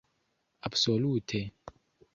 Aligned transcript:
absolute 0.65 1.41